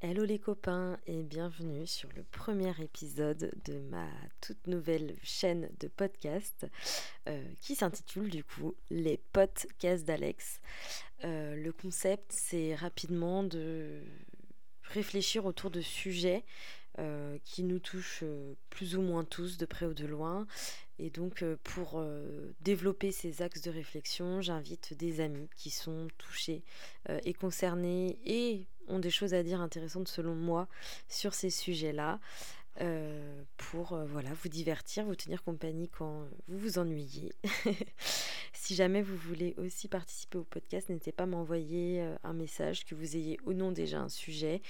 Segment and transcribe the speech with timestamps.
[0.00, 4.06] Hello les copains et bienvenue sur le premier épisode de ma
[4.40, 6.68] toute nouvelle chaîne de podcast
[7.28, 10.60] euh, qui s'intitule du coup Les podcasts d'Alex.
[11.24, 14.00] Euh, le concept c'est rapidement de
[14.84, 16.44] réfléchir autour de sujets
[17.00, 18.22] euh, qui nous touchent
[18.70, 20.46] plus ou moins tous de près ou de loin.
[21.00, 22.00] Et donc pour
[22.60, 26.62] développer ces axes de réflexion, j'invite des amis qui sont touchés
[27.24, 30.68] et concernés et ont des choses à dire intéressantes selon moi
[31.08, 32.20] sur ces sujets-là.
[32.80, 37.32] Euh, pour euh, voilà vous divertir, vous tenir compagnie quand vous vous ennuyez.
[38.52, 42.84] si jamais vous voulez aussi participer au podcast, n'hésitez pas à m'envoyer euh, un message,
[42.84, 44.62] que vous ayez ou non déjà un sujet.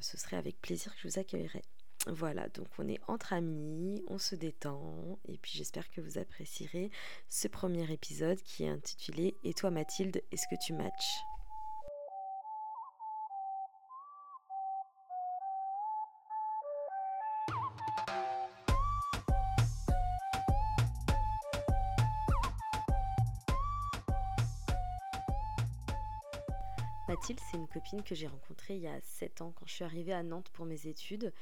[0.00, 1.62] ce serait avec plaisir que je vous accueillerai.
[2.08, 6.90] Voilà, donc on est entre amis, on se détend, et puis j'espère que vous apprécierez
[7.28, 11.31] ce premier épisode qui est intitulé Et toi Mathilde, est-ce que tu matches?
[27.40, 30.12] C'est une copine que j'ai rencontrée il y a 7 ans quand je suis arrivée
[30.12, 31.32] à Nantes pour mes études.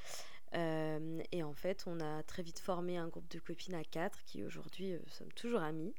[0.55, 4.25] Euh, et en fait, on a très vite formé un groupe de copines à 4
[4.25, 5.95] qui aujourd'hui euh, sommes toujours amies.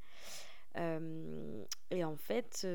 [0.78, 2.67] Euh, et en fait,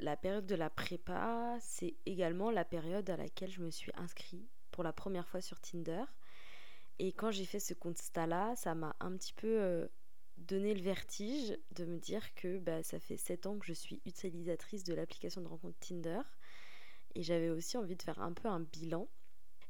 [0.00, 4.48] la période de la prépa, c'est également la période à laquelle je me suis inscrite
[4.70, 6.04] pour la première fois sur Tinder.
[6.98, 9.88] Et quand j'ai fait ce constat-là, ça m'a un petit peu
[10.38, 14.00] donné le vertige de me dire que bah, ça fait 7 ans que je suis
[14.06, 16.20] utilisatrice de l'application de rencontre Tinder.
[17.14, 19.08] Et j'avais aussi envie de faire un peu un bilan.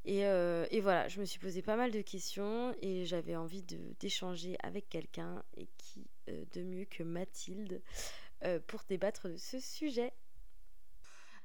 [0.05, 3.63] Et, euh, et voilà, je me suis posé pas mal de questions et j'avais envie
[3.99, 7.81] d'échanger avec quelqu'un et qui euh, de mieux que Mathilde
[8.43, 10.13] euh, pour débattre de ce sujet.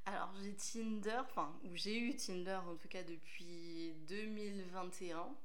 [0.05, 5.35] Alors j'ai Tinder, enfin, ou j'ai eu Tinder en tout cas depuis 2021.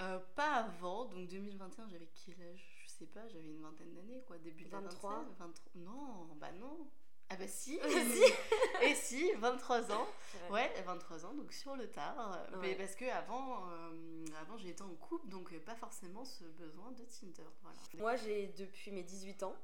[0.00, 2.82] Euh, pas avant, donc 2021, j'avais quel âge?
[2.84, 5.24] Je sais pas, j'avais une vingtaine d'années, quoi, début de 23.
[5.38, 6.88] 23 Non, bah non.
[7.30, 7.78] Ah bah si,
[8.82, 10.06] et si, 23 ans.
[10.50, 12.38] Ouais, 23 ans, donc sur le tard.
[12.60, 17.04] Mais parce que avant, euh, avant été en couple, donc pas forcément ce besoin de
[17.04, 17.48] Tinder.
[17.62, 17.78] Voilà.
[17.98, 19.56] Moi, j'ai depuis mes 18 ans.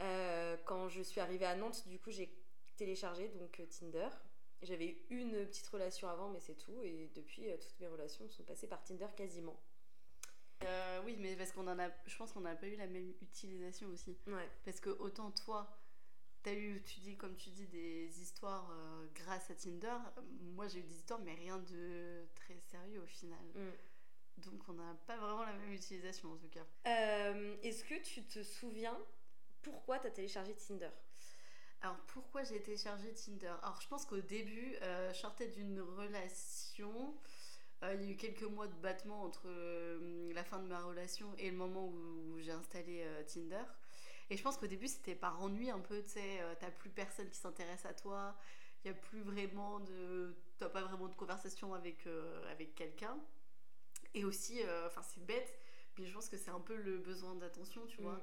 [0.00, 2.32] Euh, quand je suis arrivée à Nantes, du coup, j'ai
[2.76, 4.08] téléchargé donc Tinder.
[4.62, 6.82] J'avais une petite relation avant, mais c'est tout.
[6.82, 9.60] Et depuis, euh, toutes mes relations sont passées par Tinder quasiment.
[10.64, 13.14] Euh, oui, mais parce qu'on en a, je pense qu'on n'a pas eu la même
[13.22, 14.16] utilisation aussi.
[14.26, 14.48] Ouais.
[14.64, 15.78] Parce que autant toi,
[16.42, 19.96] t'as eu, tu dis comme tu dis, des histoires euh, grâce à Tinder.
[20.40, 23.44] Moi, j'ai eu des histoires, mais rien de très sérieux au final.
[23.54, 24.40] Mm.
[24.42, 26.66] Donc, on n'a pas vraiment la même utilisation en tout cas.
[26.84, 28.98] Est-ce que tu te souviens
[29.62, 30.90] pourquoi t'as téléchargé Tinder?
[31.80, 33.54] Alors pourquoi j'ai téléchargé Tinder?
[33.62, 37.14] Alors je pense qu'au début, euh, je sortais d'une relation.
[37.84, 40.80] Euh, il y a eu quelques mois de battement entre euh, la fin de ma
[40.80, 43.62] relation et le moment où, j'ai installé Tinder.
[44.30, 47.30] Et je pense qu'au début c'était par ennui un peu, tu sais, t'as plus personne
[47.30, 48.36] qui s'intéresse à toi,
[48.84, 50.36] il n'y a plus vraiment de.
[50.58, 52.06] T'as pas vraiment de conversation avec,
[52.50, 53.16] avec quelqu'un.
[54.14, 55.58] Et aussi, enfin c'est bête,
[55.96, 58.14] mais je pense que c'est un peu le besoin d'attention, tu vois.
[58.14, 58.22] Mm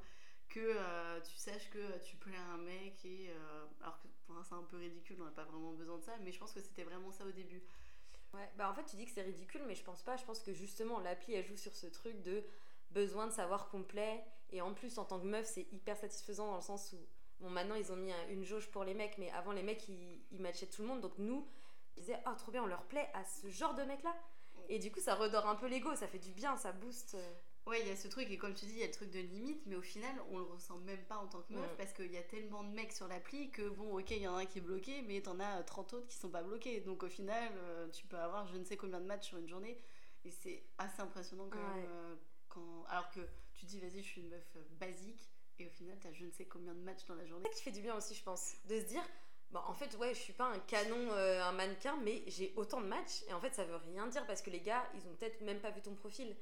[0.50, 4.36] que euh, tu saches que tu plais à un mec et euh, alors que pour
[4.44, 6.62] c'est un peu ridicule on n'a pas vraiment besoin de ça mais je pense que
[6.62, 7.64] c'était vraiment ça au début.
[8.34, 10.18] Ouais bah en fait tu dis que c'est ridicule mais je pense pas.
[10.18, 12.44] Je pense que justement l'appli elle joue sur ce truc de
[12.92, 14.24] besoin de savoir qu'on plaît.
[14.52, 16.98] Et en plus en tant que meuf c'est hyper satisfaisant dans le sens où
[17.40, 20.22] bon maintenant ils ont mis une jauge pour les mecs mais avant les mecs ils,
[20.32, 21.02] ils matchaient tout le monde.
[21.02, 21.48] Donc nous
[21.98, 24.16] ils disaient oh trop bien on leur plaît à ce genre de mec là
[24.70, 27.34] et du coup ça redore un peu l'ego ça fait du bien ça booste euh.
[27.68, 29.10] Ouais, il y a ce truc, et comme tu dis, il y a le truc
[29.10, 31.94] de limite, mais au final, on le ressent même pas en tant que meuf, parce
[31.94, 34.42] qu'il y a tellement de mecs sur l'appli que, bon, ok, il y en a
[34.42, 36.82] un qui est bloqué, mais t'en as 30 autres qui sont pas bloqués.
[36.82, 39.48] Donc au final, euh, tu peux avoir je ne sais combien de matchs sur une
[39.48, 39.80] journée,
[40.26, 41.86] et c'est assez impressionnant quand même.
[41.88, 42.16] Euh,
[42.50, 42.86] quand...
[42.88, 43.22] Alors que
[43.56, 45.28] tu dis, vas-y, je suis une meuf euh, basique,
[45.58, 47.50] et au final, t'as je ne sais combien de matchs dans la journée.
[47.50, 49.04] C'est qui fait du bien aussi, je pense, de se dire,
[49.52, 52.88] Bon, en fait, ouais, je suis pas un canon, un mannequin, mais j'ai autant de
[52.88, 53.24] matchs.
[53.30, 55.60] Et en fait, ça veut rien dire parce que les gars, ils ont peut-être même
[55.60, 56.36] pas vu ton profil.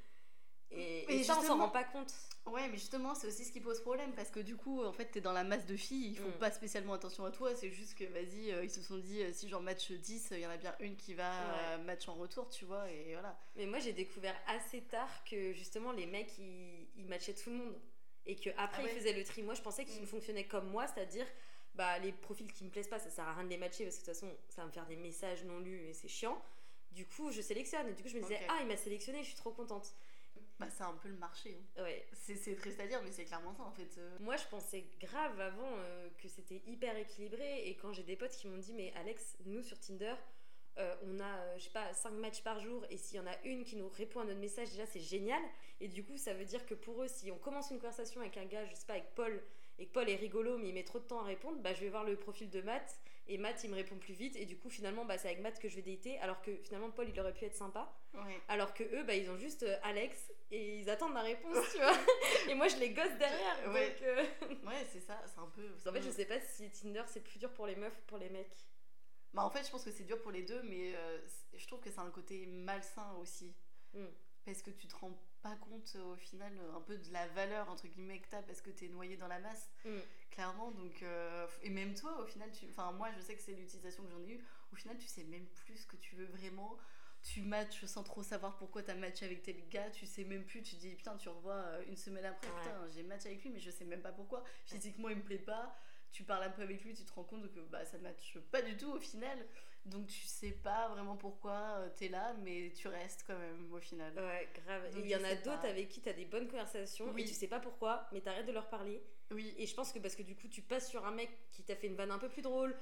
[0.75, 2.13] Et, ça, on s'en rend pas compte.
[2.45, 5.05] Ouais, mais justement, c'est aussi ce qui pose problème parce que du coup, en fait,
[5.05, 6.39] t'es dans la masse de filles, ils font mm.
[6.39, 9.31] pas spécialement attention à toi, c'est juste que, vas-y, euh, ils se sont dit, euh,
[9.31, 12.15] si j'en match 10, il y en a bien une qui va euh, match en
[12.15, 13.39] retour, tu vois, et voilà.
[13.55, 17.55] Mais moi, j'ai découvert assez tard que justement, les mecs, ils, ils matchaient tout le
[17.55, 17.79] monde.
[18.25, 19.43] Et qu'après, après ah ils faisaient le tri.
[19.43, 20.07] Moi, je pensais qu'ils mm.
[20.07, 21.25] fonctionnaient comme moi, c'est-à-dire,
[21.75, 23.97] bah, les profils qui me plaisent pas, ça sert à rien de les matcher parce
[23.97, 26.41] que de toute façon, ça va me faire des messages non lus et c'est chiant.
[26.91, 27.87] Du coup, je sélectionne.
[27.87, 29.95] Et du coup, je me disais, ah, il m'a sélectionné, je suis trop contente.
[30.65, 31.57] Bah, c'est un peu le marché.
[31.77, 31.83] hein.
[31.83, 32.05] Ouais.
[32.13, 33.97] C'est c'est triste à dire, mais c'est clairement ça en fait.
[33.97, 34.17] euh.
[34.19, 37.67] Moi, je pensais grave avant euh, que c'était hyper équilibré.
[37.67, 40.15] Et quand j'ai des potes qui m'ont dit, mais Alex, nous sur Tinder,
[40.79, 42.85] euh, on a, je sais pas, 5 matchs par jour.
[42.89, 45.41] Et s'il y en a une qui nous répond à notre message, déjà, c'est génial.
[45.81, 48.37] Et du coup, ça veut dire que pour eux, si on commence une conversation avec
[48.37, 49.41] un gars, je sais pas, avec Paul,
[49.79, 51.81] et que Paul est rigolo, mais il met trop de temps à répondre, bah, je
[51.81, 52.95] vais voir le profil de Matt.
[53.27, 54.35] Et Matt, il me répond plus vite.
[54.35, 56.19] Et du coup, finalement, bah, c'est avec Matt que je vais dater.
[56.19, 57.93] Alors que finalement, Paul, il aurait pu être sympa.
[58.13, 58.41] Ouais.
[58.49, 61.77] Alors que eux, bah, ils ont juste euh, Alex et ils attendent ma réponse, tu
[61.77, 61.97] vois.
[62.49, 63.71] et moi, je les gosse derrière.
[63.71, 63.89] Ouais.
[63.89, 64.25] Donc, euh,
[64.67, 65.89] Ouais, c'est ça, c'est un peu.
[65.89, 68.17] en fait, je sais pas si Tinder c'est plus dur pour les meufs ou pour
[68.17, 68.65] les mecs.
[69.33, 71.19] Bah, en fait, je pense que c'est dur pour les deux, mais euh,
[71.55, 73.53] je trouve que c'est un côté malsain aussi.
[73.93, 74.05] Mm.
[74.45, 77.27] Parce que tu te rends pas compte euh, au final euh, un peu de la
[77.27, 79.99] valeur entre guillemets que t'as parce que t'es noyé dans la masse, Mm.
[80.31, 80.71] clairement.
[80.71, 82.65] Donc, euh, et même toi, au final, tu...
[82.69, 84.43] enfin, moi je sais que c'est l'utilisation que j'en ai eu.
[84.71, 86.77] Au final, tu sais même plus ce que tu veux vraiment.
[87.21, 90.61] Tu matches sans trop savoir pourquoi t'as matché avec tel gars, tu sais même plus,
[90.61, 92.61] tu dis putain, tu revois une semaine après, Ouais.
[92.63, 94.43] putain, j'ai matché avec lui, mais je sais même pas pourquoi.
[94.65, 95.77] Physiquement, il me plaît pas.
[96.11, 98.61] Tu parles un peu avec lui, tu te rends compte que bah, ça matche pas
[98.61, 99.37] du tout au final.
[99.85, 103.79] Donc tu sais pas vraiment pourquoi euh, t'es là, mais tu restes quand même au
[103.79, 104.13] final.
[104.15, 104.89] Ouais, grave.
[104.91, 107.23] Donc, Et il y en a d'autres avec qui t'as des bonnes conversations Oui.
[107.23, 109.03] et tu sais pas pourquoi, mais t'arrêtes de leur parler.
[109.31, 111.63] Oui, Et je pense que parce que du coup, tu passes sur un mec qui
[111.63, 112.77] t'a fait une vanne un peu plus drôle,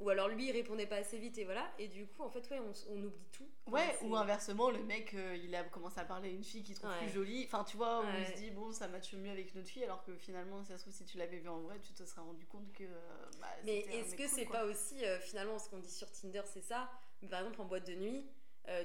[0.00, 1.70] ou alors lui, il répondait pas assez vite et voilà.
[1.78, 3.48] Et du coup, en fait, ouais, on, on oublie tout.
[3.66, 6.62] Ouais, Enfin, ou inversement, le mec euh, il a commencé à parler à une fille
[6.62, 6.98] qu'il trouve Ouais.
[6.98, 7.44] plus jolie.
[7.46, 8.24] Enfin, tu vois, Ouais.
[8.34, 10.76] se dit bon, ça matche mieux avec une autre fille, alors que finalement, si ça
[10.78, 12.84] se trouve, si tu l'avais vu en vrai, tu te serais rendu compte que.
[12.84, 16.10] euh, bah, Mais est-ce que cool, c'est pas aussi, euh, finalement, ce qu'on dit sur
[16.10, 16.90] Tinder, c'est ça?
[17.22, 18.26] Mais Par exemple, en boîte de nuit,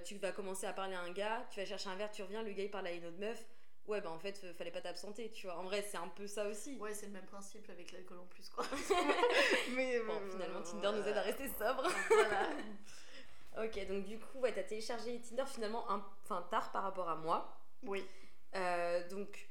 [0.04, 2.42] tu vas commencer à parler à un gars, tu vas chercher un verre, tu reviens,
[2.42, 3.46] le gars il parle à une autre meuf.
[3.88, 5.58] Ouais, bah en fait, euh, fallait pas t'absenter, tu vois.
[5.58, 6.78] En vrai, c'est un peu ça aussi.
[6.80, 8.66] Ouais, c'est le même principe avec l'alcool en plus, quoi.
[9.76, 11.88] Mais Bon, euh, finalement, Tinder nous aide à rester sobre.
[12.10, 12.50] Voilà.
[13.58, 16.06] Ok, donc du coup, ouais, t'as téléchargé Tinder finalement un...
[16.24, 17.58] enfin, tard par rapport à moi.
[17.84, 18.06] Oui.
[18.54, 19.50] Euh, donc,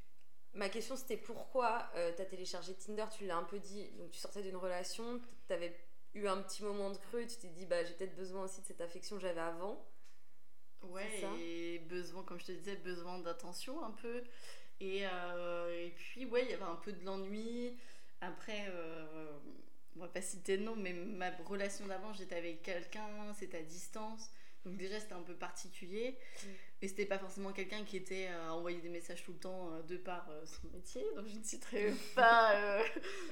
[0.53, 3.07] ma question c'était pourquoi euh, t'as téléchargé Tinder?
[3.17, 5.75] Tu l'as un peu dit, donc tu sortais d'une relation, t'avais
[6.13, 8.67] eu un petit moment de creux, tu t'es dit, bah j'ai peut-être besoin aussi de
[8.67, 9.83] cette affection que j'avais avant.
[10.91, 11.09] Ouais,
[11.41, 14.23] et besoin, comme je te disais, besoin d'attention un peu.
[14.81, 17.77] Et, euh, et puis, ouais, il y avait un peu de l'ennui.
[18.21, 19.39] Après, euh,
[19.97, 23.09] on va pas citer de nom, mais ma relation d'avant, j'étais avec quelqu'un,
[23.39, 24.31] c'était à distance.
[24.65, 26.19] Donc, déjà, c'était un peu particulier.
[26.43, 26.49] Mm.
[26.83, 29.83] Et c'était pas forcément quelqu'un qui était à envoyer des messages tout le temps euh,
[29.83, 31.05] de par euh, son métier.
[31.17, 32.83] Donc, je ne citerai pas.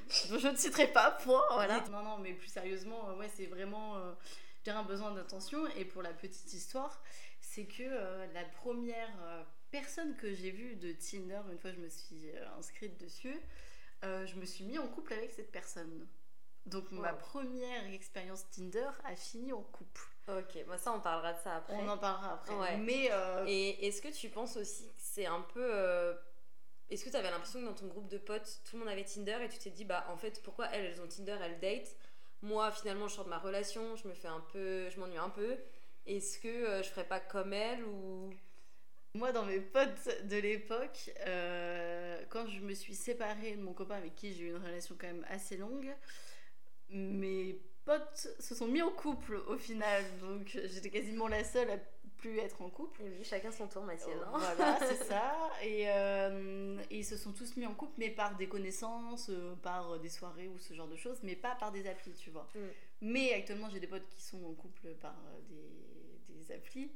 [0.08, 1.44] je ne citerai pas, point.
[1.52, 1.82] Voilà.
[1.90, 3.96] Non, non, mais plus sérieusement, ouais, c'est vraiment.
[4.62, 5.66] dirais un besoin d'attention.
[5.78, 7.02] Et pour la petite histoire,
[7.54, 11.80] c'est que euh, la première euh, personne que j'ai vue de Tinder, une fois je
[11.80, 13.38] me suis euh, inscrite dessus,
[14.02, 16.08] je me suis mis en couple avec cette personne.
[16.66, 20.02] Donc ma première expérience Tinder a fini en couple.
[20.28, 21.74] Ok, bah ça on parlera de ça après.
[21.74, 22.54] On en parlera après.
[22.54, 22.76] Ouais.
[22.78, 23.10] Mais
[23.46, 26.16] Et est-ce que tu penses aussi que c'est un peu.
[26.90, 29.04] Est-ce que tu avais l'impression que dans ton groupe de potes, tout le monde avait
[29.04, 31.96] Tinder et tu t'es dit, bah en fait, pourquoi elles, elles ont Tinder, elles date
[32.42, 34.90] Moi, finalement, je sors de ma relation, je me fais un peu.
[34.90, 35.58] Je m'ennuie un peu.
[36.06, 38.30] Est-ce que euh, je ferais pas comme elle ou?
[39.14, 43.96] moi, dans mes potes de l'époque, euh, quand je me suis séparée de mon copain
[43.96, 45.94] avec qui j'ai eu une relation quand même assez longue,
[46.88, 50.02] mes potes se sont mis en couple au final.
[50.20, 51.78] Donc j'étais quasiment la seule à
[52.22, 53.02] plus être en couple.
[53.02, 54.16] Et oui, chacun son tour, Mathilde.
[54.24, 54.30] hein.
[54.32, 55.50] Voilà, c'est ça.
[55.62, 59.54] Et, euh, et ils se sont tous mis en couple, mais par des connaissances, euh,
[59.56, 62.48] par des soirées ou ce genre de choses, mais pas par des applis, tu vois.
[62.54, 62.58] Mm.
[63.02, 66.92] Mais actuellement, j'ai des potes qui sont en couple par euh, des, des applis.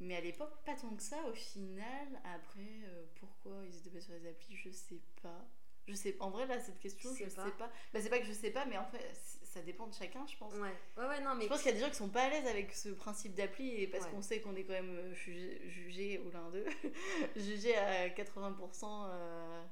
[0.00, 2.08] Mais à l'époque, pas tant que ça au final.
[2.24, 5.46] Après, euh, pourquoi ils étaient pas sur les applis, je sais pas.
[5.86, 7.50] Je sais En vrai, là, cette question, Tu je sais sais pas.
[7.50, 7.72] pas.
[7.92, 8.98] Bah, c'est pas que je sais pas, mais en fait,
[9.42, 10.52] ça dépend de chacun, je pense.
[10.54, 11.44] Ouais, ouais, ouais, non, mais.
[11.44, 13.34] Je pense qu'il y a des gens qui sont pas à l'aise avec ce principe
[13.34, 14.10] d'appli et parce Ouais.
[14.10, 16.64] qu'on sait qu'on est quand même euh, jugé, jugé ou l'un d'eux,
[17.36, 19.62] jugé à 80%, euh,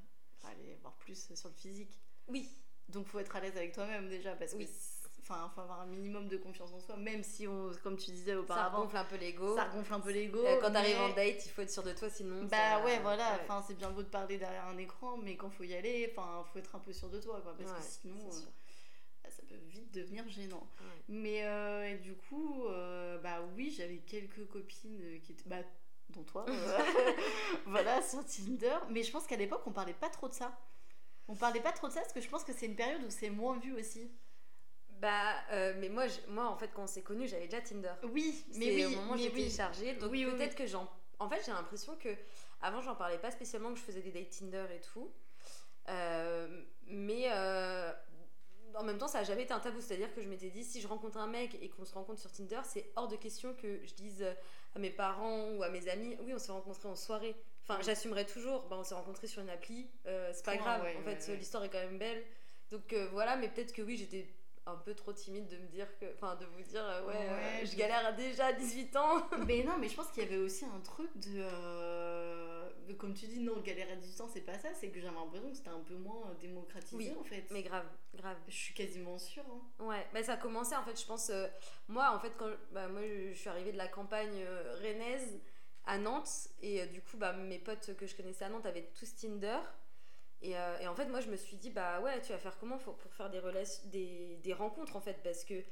[0.45, 1.99] allez, voire plus sur le physique.
[2.29, 2.49] Oui,
[2.89, 4.67] Donc faut être à l'aise avec toi-même déjà parce Oui.
[4.67, 5.02] que,
[5.33, 8.33] enfin, faut avoir un minimum de confiance en soi, même si on, comme tu disais
[8.33, 9.57] ça auparavant, gonfle un peu l'ego.
[9.57, 10.45] ça gonfle un peu l'ego.
[10.45, 12.45] Euh, Quand t'arrives mais- en date, il faut être sûr de toi, sinon.
[12.45, 13.41] bah ça- ouais, voilà, ouais.
[13.43, 16.45] enfin c'est bien beau de parler derrière un écran, mais quand faut y aller, enfin
[16.53, 18.41] faut être un peu sûr de toi, quoi, parce Ouais, que sinon euh,
[19.25, 20.67] bah, ça peut vite devenir gênant.
[20.81, 21.03] Ouais.
[21.09, 22.65] Mais euh, du coup,
[23.23, 25.63] bah oui, j'avais quelques copines qui étaient, bah,
[26.11, 26.45] dont toi,
[27.67, 28.77] voilà, sur Tinder.
[28.91, 30.59] Mais je pense qu'à l'époque, on parlait pas trop de ça.
[31.29, 33.11] On parlait pas trop de ça parce que je pense que c'est une période où
[33.11, 34.11] c'est moins vu aussi.
[35.03, 37.93] Bah, euh, mais moi, je- moi, en fait, quand on s'est connus, j'avais déjà Tinder.
[38.05, 39.35] Oui, mais C'est oui, au moment où j'ai oui.
[39.35, 39.95] téléchargé.
[39.95, 40.65] Donc Oui, oui, peut-être oui.
[40.65, 40.89] que j'en.
[41.19, 42.09] En fait, j'ai l'impression que
[42.61, 45.13] avant, j'en parlais pas spécialement que je faisais des dates Tinder et tout.
[45.89, 47.93] Euh, mais euh,
[48.77, 49.81] en même temps, ça a jamais été un tabou.
[49.81, 52.31] C'est-à-dire que je m'étais dit, si je rencontre un mec et qu'on se rencontre sur
[52.31, 54.25] Tinder, c'est hors de question que je dise
[54.75, 57.35] à mes parents ou à mes amis, oui, on s'est rencontrés en soirée.
[57.65, 58.63] Enfin, j'assumerai toujours.
[58.69, 59.91] Bah, on s'est rencontrés sur une appli.
[60.07, 60.83] Euh, c'est pas Point, grave.
[60.85, 61.37] ouais, en ouais, fait, ouais.
[61.39, 62.23] l'histoire est quand même belle.
[62.71, 64.27] Donc euh, voilà, mais peut-être que oui, j'étais
[64.67, 66.07] un peu trop timide de me dire que.
[66.15, 69.27] Enfin, de vous dire, euh, ouais, Ouais, euh, je galère déjà à 18 ans.
[69.47, 71.41] mais non, mais je pense qu'il y avait aussi un truc de.
[71.41, 75.01] euh, de- Comme tu dis, non, galérer à 18 ans, c'est pas ça, c'est que
[75.01, 77.45] j'avais l'impression que c'était un peu moins euh, démocratisé Oui, en fait.
[77.51, 78.37] mais grave, grave.
[78.49, 79.45] Je suis quasiment sûre.
[79.51, 79.85] hein.
[79.85, 81.31] Ouais, bah ça a commencé en fait, je pense.
[81.31, 81.47] euh,
[81.89, 85.41] moi, en fait, quand bah, moi, je suis arrivée de la campagne euh, rennaise
[85.85, 88.89] à Nantes, et euh, du coup, bah, mes potes que je connaissais à Nantes avaient
[88.99, 89.59] tous Tinder.
[90.43, 92.59] Et, euh, et en fait, moi, je me suis dit, bah ouais, tu vas faire
[92.59, 95.23] comment pour, pour faire des, relations, des, des rencontres en fait?
[95.23, 95.63] Parce que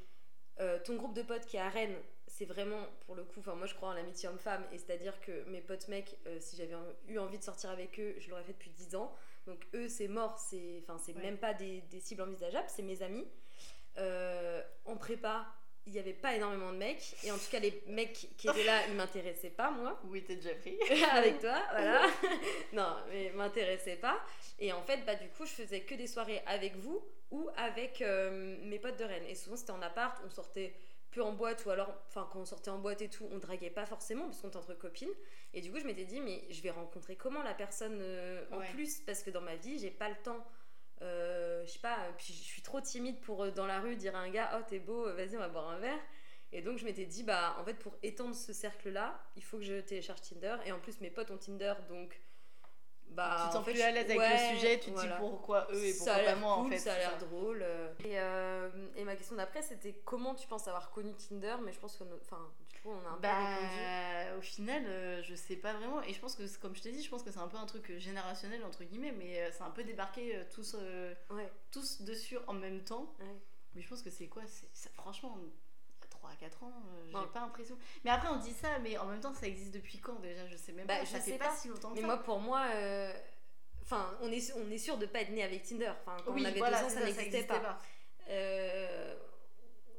[0.61, 1.97] euh, ton groupe de potes qui est à Rennes,
[2.27, 5.43] c'est vraiment pour le coup, enfin, moi je crois en l'amitié homme-femme, et c'est-à-dire que
[5.49, 6.77] mes potes mecs, euh, si j'avais
[7.09, 9.13] eu envie de sortir avec eux, je l'aurais fait depuis 10 ans.
[9.47, 11.23] Donc eux, c'est mort, c'est enfin, c'est Ouais.
[11.23, 13.27] même pas des, des cibles envisageables, c'est mes amis.
[14.87, 15.47] En prépa,
[15.87, 18.65] il n'y avait pas énormément de mecs, et en tout cas, les mecs qui étaient
[18.65, 20.79] là, ils m'intéressaient pas, moi Oui, t'es déjà pris.
[21.13, 22.03] avec toi, voilà.
[22.73, 24.21] non, mais m'intéressait pas.
[24.59, 28.03] Et en fait, bah du coup, je faisais que des soirées avec vous ou avec
[28.03, 29.25] euh, mes potes de Rennes.
[29.29, 30.75] Et souvent, c'était en appart, on sortait
[31.11, 33.71] peu en boîte ou alors, enfin, quand on sortait en boîte et tout, on draguait
[33.71, 35.11] pas forcément parce qu'on était entre copines.
[35.55, 38.59] Et du coup, je m'étais dit, mais je vais rencontrer comment la personne euh, en
[38.59, 38.69] Ouais.
[38.75, 38.99] plus?
[39.01, 40.45] Parce que dans ma vie, j'ai pas le temps.
[41.03, 44.15] Euh, je sais pas, puis je suis trop timide pour euh, dans la rue dire
[44.17, 45.99] à un gars, oh t'es beau, euh, vas-y, on va boire un verre.
[46.53, 49.65] Et donc je m'étais dit, bah en fait pour étendre ce cercle-là, il faut que
[49.65, 50.57] je télécharge Tinder.
[50.67, 52.21] Et en plus mes potes ont Tinder, donc
[53.09, 54.95] bah tu te en sens fait, plus à l'aise avec ouais, le sujet, tu te
[54.95, 55.13] voilà.
[55.13, 56.79] dis pourquoi eux et pourquoi pas moi cool, en fait.
[56.79, 57.63] ça a l'air drôle.
[57.63, 57.93] euh.
[58.05, 61.79] Et, euh, et ma question d'après c'était comment tu penses avoir connu Tinder, mais je
[61.81, 63.81] pense que, enfin, coup on a un peu répondu.
[63.83, 66.03] Bah, au final, euh, je sais pas vraiment.
[66.03, 67.67] Et je pense que, comme je t'ai dit, je pense que c'est un peu un
[67.67, 71.51] truc euh, générationnel, entre guillemets, mais euh, c'est un peu débarqué euh, tous, euh, Ouais,
[71.71, 73.13] tous dessus en même temps.
[73.21, 73.37] ouais.
[73.75, 75.45] Mais je pense que c'est quoi ça, Franchement, il
[76.03, 77.27] y a 3 à 4 ans, euh, j'ai Ouais.
[77.33, 77.79] pas l'impression.
[78.05, 80.47] Mais après, on dit ça, mais en même temps, ça existe depuis quand déjà?
[80.49, 81.05] Je sais même Bah, pas.
[81.05, 81.49] je ça sais fait pas.
[81.49, 82.07] pas si longtemps que Mais ça.
[82.07, 82.67] moi pour moi,
[83.83, 85.93] enfin on est, on est sûr de pas être né avec Tinder.
[86.05, 87.79] Enfin quand oui, on avait voilà, deux ans c'est ça n'existait existait pas.
[88.29, 89.15] Euh,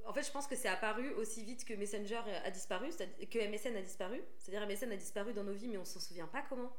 [0.05, 3.75] en fait, je pense que c'est apparu aussi vite que Messenger a disparu, que MSN
[3.77, 4.21] a disparu.
[4.39, 6.71] C'est-à-dire MSN a disparu dans nos vies, mais on s'en souvient pas comment.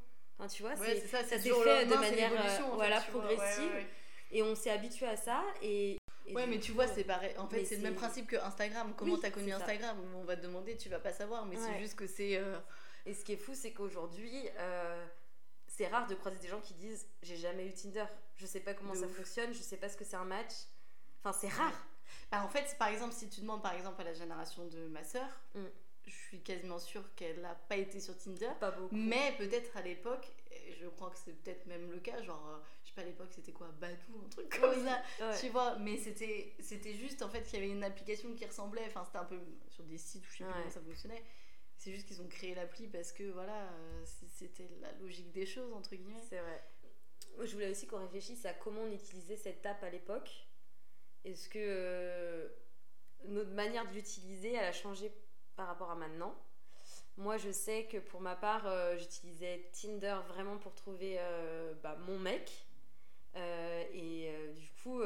[0.50, 1.48] Tu vois, Ouais, ça, s'est fait
[1.86, 3.26] de manière, euh, fait, voilà, tu vois.
[3.26, 3.70] Ouais, progressive.
[3.72, 3.86] ouais,
[4.32, 5.44] et on s'est habitué à ça.
[5.62, 7.36] Et, et Ouais, mais tu vois, c'est pareil.
[7.38, 8.92] En fait, c'est le même principe que Instagram.
[8.96, 9.58] Comment Oui, t'as connu ça.
[9.58, 9.96] Instagram?
[10.16, 12.36] On va te demander, tu vas pas savoir, mais c'est juste que c'est.
[12.38, 12.58] euh,
[13.06, 15.06] Et ce qui est fou, c'est qu'aujourd'hui, euh,
[15.68, 18.04] c'est rare de croiser des gens qui disent j'ai jamais eu Tinder,
[18.36, 19.14] je sais pas comment De ça ouf.
[19.16, 20.52] fonctionne, je sais pas ce que c'est un match.
[21.22, 21.86] Enfin, c'est rare.
[22.30, 25.04] Bah, en fait, par exemple, si tu demandes par exemple à la génération de ma
[25.04, 25.64] sœur, Mm.
[26.06, 28.50] je suis quasiment sûre qu'elle n'a pas été sur Tinder.
[28.60, 28.94] Pas beaucoup.
[28.94, 30.26] Mais peut-être à l'époque,
[30.80, 33.28] je crois que c'est peut-être même le cas, genre, euh, je sais pas à l'époque
[33.32, 35.02] c'était quoi, Badou, un truc comme Oui, ça.
[35.30, 35.38] ouais.
[35.38, 39.04] Tu vois, mais c'était juste en fait qu'il y avait une application qui ressemblait, enfin
[39.04, 39.38] c'était un peu
[39.68, 40.52] sur des sites où je sais plus Ouais.
[40.58, 41.22] comment ça fonctionnait.
[41.76, 45.72] C'est juste qu'ils ont créé l'appli parce que voilà, euh, c'était la logique des choses
[45.72, 46.22] entre guillemets.
[46.28, 46.62] C'est vrai.
[47.40, 50.46] Je voulais aussi qu'on réfléchisse à comment on utilisait cette app à l'époque.
[51.24, 52.48] Est-ce que euh,
[53.26, 55.12] notre manière de l'utiliser, a changé
[55.56, 56.34] par rapport à maintenant?
[57.16, 61.96] Moi, je sais que pour ma part, euh, j'utilisais Tinder vraiment pour trouver euh, bah,
[62.06, 62.66] mon mec.
[63.94, 65.00] Et du coup,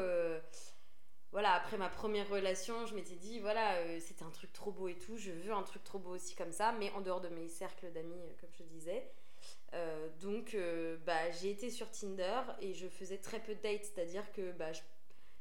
[1.30, 4.96] voilà, après ma première relation, je m'étais dit, voilà, c'était un truc trop beau et
[4.96, 7.48] tout, je veux un truc trop beau aussi comme ça, mais en dehors de mes
[7.48, 9.12] cercles d'amis, comme je disais.
[10.20, 10.56] Donc,
[11.04, 14.72] bah, j'ai été sur Tinder et je faisais très peu de dates, c'est-à-dire que bah,
[14.72, 14.80] je,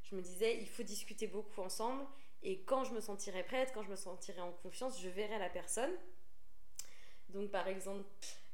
[0.09, 2.05] je me disais, il faut discuter beaucoup ensemble
[2.43, 5.50] et quand je me sentirai prête, quand je me sentirai en confiance, je verrai la
[5.50, 5.91] personne.
[7.29, 8.05] Donc, par exemple,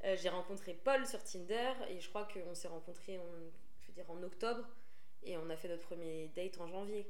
[0.05, 3.31] euh, j'ai rencontré Paul sur Tinder et je crois qu'on s'est rencontrés en,
[3.81, 4.65] je veux dire, en octobre
[5.23, 7.05] et on a fait notre premier date en janvier.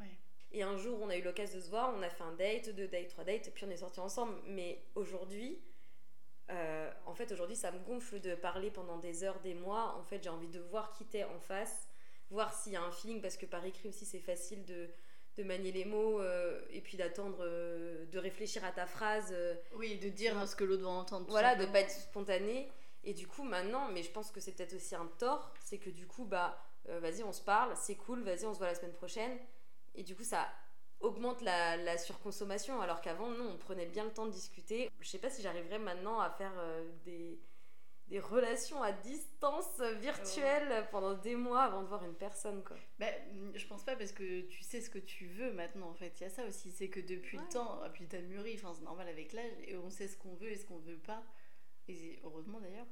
[0.00, 0.16] Ouais.
[0.52, 2.70] Et un jour, on a eu l'occasion de se voir, on a fait un date,
[2.70, 4.34] deux dates, trois dates, puis on est sortis ensemble.
[4.46, 5.60] Mais aujourd'hui,
[6.50, 9.96] euh, en fait, aujourd'hui, ça me gonfle de parler pendant des heures, des mois.
[9.98, 11.88] En fait, j'ai envie de voir qui t'es en face,
[12.30, 14.88] voir s'il y a un feeling, parce que par écrit aussi, c'est facile de,
[15.36, 19.28] de manier les mots euh, et puis d'attendre, euh, de réfléchir à ta phrase.
[19.32, 21.26] euh, Oui, de dire ce que l'autre doit entendre.
[21.28, 22.70] voilà, de pas être spontané.
[23.04, 25.90] Et du coup, maintenant, mais je pense que c'est peut-être aussi un tort, c'est que
[25.90, 28.94] du coup, bah, vas-y, on se parle, c'est cool, vas-y, on se voit la semaine
[28.94, 29.38] prochaine.
[29.94, 30.48] Et du coup, ça
[30.98, 34.90] augmente la, la surconsommation, alors qu'avant, non, on prenait bien le temps de discuter.
[35.00, 36.52] Je sais pas si j'arriverais maintenant à faire
[37.04, 37.38] des,
[38.08, 42.76] des relations à distance virtuelles pendant des mois avant de voir une personne, quoi.
[42.98, 45.94] Bah, mm, je pense pas parce que tu sais ce que tu veux maintenant en
[45.94, 46.20] fait.
[46.20, 47.44] Il y a ça aussi, c'est que depuis Ouais.
[47.44, 50.16] le temps, et puis t'as mûri, enfin c'est normal avec l'âge, et on sait ce
[50.16, 51.22] qu'on veut et ce qu'on veut pas.
[51.88, 52.86] Et heureusement d'ailleurs.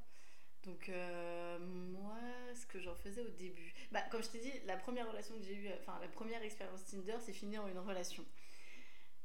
[0.64, 2.16] Donc euh, moi,
[2.54, 5.42] ce que j'en faisais au début, bah comme je t'ai dit, la première relation que
[5.42, 8.24] j'ai eue, enfin la première expérience Tinder, c'est fini en une relation.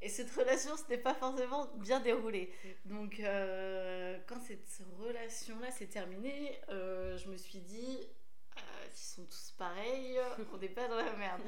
[0.02, 2.54] Et cette relation, c'était pas forcément bien déroulé.
[2.86, 8.00] Donc, euh, quand cette relation-là s'est terminée, euh, je me suis dit,
[8.58, 8.62] euh,
[8.94, 10.18] ils sont tous pareils,
[10.54, 11.42] on n'est pas dans la merde.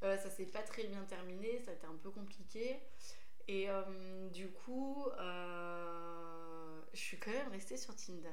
[0.00, 2.80] ça s'est pas très bien terminé, ça a été un peu compliqué.
[3.46, 3.68] Et
[4.32, 5.06] du coup,
[6.92, 8.28] je suis quand même restée sur Tinder.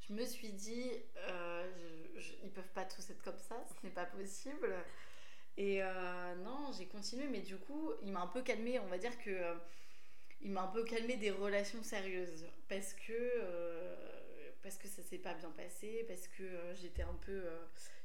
[0.00, 0.90] Je me suis dit,
[2.42, 4.74] ils peuvent pas tous être comme ça, ce n'est pas possible.
[5.56, 8.78] Et euh, non, j'ai continué, mais du coup, il m'a un peu calmé.
[8.80, 9.54] On va dire que euh,
[10.40, 13.96] il m'a un peu calmé des relations sérieuses parce que euh,
[14.62, 16.44] parce que ça s'est pas bien passé, parce que
[16.80, 17.42] j'étais un peu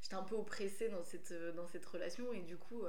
[0.02, 2.82] j'étais un peu oppressée dans cette dans cette relation et du coup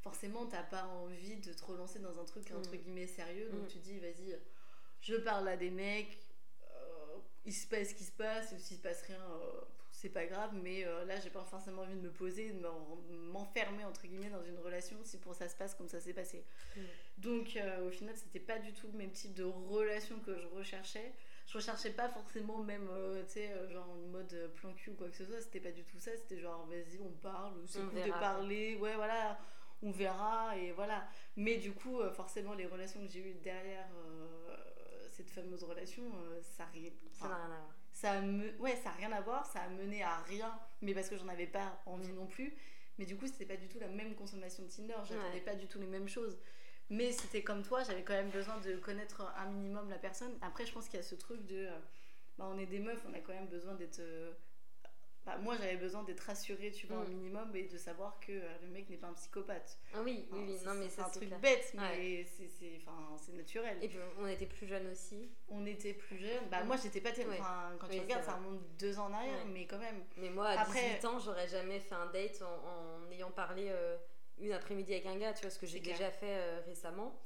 [0.00, 2.76] forcément t'as pas envie de te relancer dans un truc entre mm.
[2.76, 3.68] guillemets sérieux, donc mm.
[3.68, 4.38] tu dis vas-y,
[5.00, 6.18] je parle à des mecs,
[7.44, 9.22] il se passe ce qui se passe, et s'il se passe rien
[10.06, 12.64] c'est pas grave, mais euh, là j'ai pas forcément envie de me poser, de
[13.32, 16.44] m'enfermer entre guillemets dans une relation si pour ça se passe comme ça s'est passé.
[16.76, 16.80] Mm.
[17.18, 20.46] Donc euh, au final, c'était pas du tout le même type de relation que je
[20.46, 21.12] recherchais.
[21.48, 25.08] Je recherchais pas forcément même, euh, tu sais, genre en mode plan cul ou quoi
[25.08, 28.02] que ce soit, c'était pas du tout ça, c'était genre vas-y, on parle, c'est cool
[28.02, 29.38] de parler, ouais, voilà,
[29.82, 31.08] on verra, et voilà.
[31.36, 33.88] Mais du coup, forcément, les relations que j'ai eues derrière
[35.10, 36.02] cette fameuse relation,
[36.42, 36.90] ça n'a rien
[37.22, 40.52] à voir ça me ouais ça a rien à voir ça a mené à rien
[40.82, 42.54] mais parce que j'en avais pas envie non plus.
[42.98, 45.66] Mais du coup c'était pas du tout la même consommation de Tinder j'attendais pas du
[45.66, 46.38] tout les mêmes choses.
[46.88, 50.32] Mais c'était comme toi j'avais quand même besoin de connaître un minimum la personne.
[50.40, 51.78] Après je pense qu'il y a ce truc de euh,
[52.38, 54.32] bah, on est des meufs on a quand même besoin d'être euh,
[55.26, 57.08] bah, moi j'avais besoin d'être rassurée tu vois un mm.
[57.08, 59.76] minimum et de savoir que euh, le mec n'est pas un psychopathe.
[59.92, 60.58] Ah oui oui, oui.
[60.64, 63.76] non mais c'est un truc bête mais c'est naturel.
[63.82, 65.28] Et puis on était plus jeunes aussi.
[65.48, 66.48] On était plus jeunes.
[66.48, 66.66] Bah mm.
[66.68, 69.78] moi j'étais pas enfin, quand tu regardes ça remonte deux ans en arrière mais quand
[69.78, 70.04] même.
[70.16, 70.90] Mais moi à Après...
[70.94, 73.96] 18 ans j'aurais jamais fait un date en, ayant parlé euh,
[74.38, 77.20] une après-midi avec un gars tu vois ce que j'ai déjà fait euh, récemment.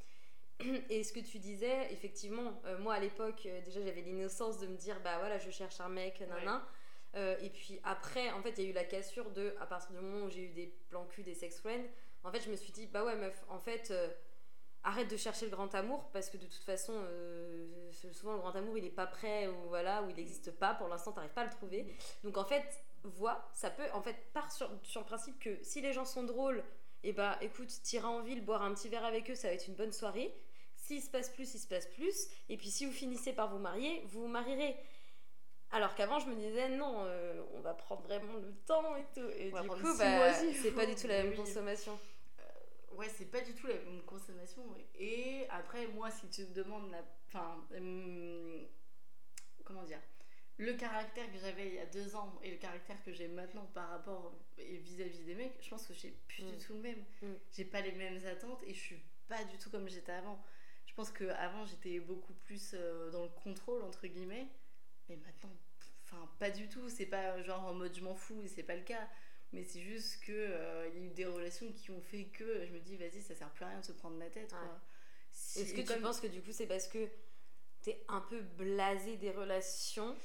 [0.90, 5.00] Et ce que tu disais, effectivement, moi à l'époque, déjà j'avais l'innocence de me dire,
[5.02, 6.60] bah voilà, je cherche un mec, nanan.
[7.16, 9.90] Euh, et puis après, en fait, il y a eu la cassure de, à partir
[9.90, 11.86] du moment où j'ai eu des plans cul, des sex friends,
[12.22, 14.08] en fait, je me suis dit, bah ouais, meuf, en fait, euh,
[14.82, 18.54] arrête de chercher le grand amour, parce que de toute façon, euh, souvent le grand
[18.54, 21.42] amour, il est pas prêt, ou voilà, ou il n'existe pas, pour l'instant, t'arrives pas
[21.42, 21.94] à le trouver.
[22.22, 25.80] Donc en fait, vois, ça peut, en fait, part sur, sur le principe que si
[25.80, 26.62] les gens sont drôles,
[27.02, 29.54] et eh bah écoute, t'iras en ville, boire un petit verre avec eux, ça va
[29.54, 30.34] être une bonne soirée.
[30.76, 32.28] S'il se passe plus, il se passe plus.
[32.50, 34.76] Et puis si vous finissez par vous marier, vous vous marierez.
[35.72, 39.28] Alors qu'avant, je me disais non, euh, on va prendre vraiment le temps et tout.
[39.36, 41.98] Et du coup, bah, c'est pas du tout la même consommation.
[42.40, 44.62] Euh, ouais, c'est pas du tout la même consommation.
[44.98, 47.02] Et après, moi, si tu me demandes la.
[47.28, 47.64] Enfin.
[47.76, 48.66] Hum,
[49.64, 50.00] comment dire
[50.60, 53.64] le caractère que j'avais il y a deux ans et le caractère que j'ai maintenant
[53.72, 56.58] par rapport vis-à-vis des mecs, je pense que j'ai plus du mm.
[56.58, 57.04] tout le même.
[57.22, 57.32] Mm.
[57.52, 60.38] J'ai pas les mêmes attentes et je suis pas du tout comme j'étais avant.
[60.84, 64.48] Je pense qu'avant j'étais beaucoup plus euh, dans le contrôle entre guillemets
[65.10, 65.54] mais maintenant,
[66.04, 66.88] enfin, pas du tout.
[66.88, 69.08] C'est pas genre en mode je m'en fous, c'est pas le cas.
[69.52, 72.64] Mais c'est juste que euh, il y a eu des relations qui ont fait que
[72.64, 74.54] je me dis, vas-y, ça sert plus à rien de se prendre la tête.
[75.56, 77.08] Est-ce que tu penses que du coup, c'est parce que
[77.82, 80.16] t'es un peu blasé des relations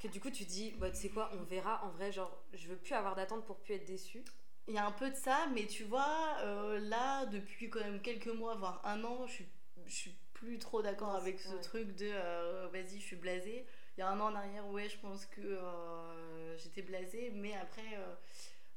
[0.00, 1.82] que du coup, tu dis, bah, tu sais quoi, on verra.
[1.84, 4.22] En vrai, genre, je veux plus avoir d'attente pour plus être déçu.
[4.68, 8.02] Il y a un peu de ça, mais tu vois, euh, là, depuis quand même
[8.02, 9.48] quelques mois, voire un an, je suis,
[9.86, 14.00] je suis plus trop d'accord avec ce truc de euh, vas-y, je suis blasée il
[14.00, 17.96] y a un an en arrière, ouais, je pense que euh, j'étais blasée, mais après,
[17.96, 18.14] euh,